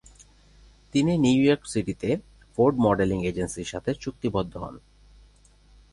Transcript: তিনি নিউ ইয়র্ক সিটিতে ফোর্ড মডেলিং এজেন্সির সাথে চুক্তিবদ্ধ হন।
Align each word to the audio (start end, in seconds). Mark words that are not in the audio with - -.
তিনি 0.93 1.13
নিউ 1.17 1.39
ইয়র্ক 1.43 1.63
সিটিতে 1.65 2.09
ফোর্ড 2.53 2.75
মডেলিং 2.77 3.19
এজেন্সির 3.25 3.65
সাথে 3.65 3.91
চুক্তিবদ্ধ 3.93 4.53
হন। 4.57 4.75